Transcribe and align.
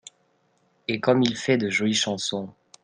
Et 0.87 0.99
comme 0.99 1.21
il 1.21 1.37
fait 1.37 1.59
de 1.59 1.69
jolies 1.69 1.93
chansons! 1.93 2.49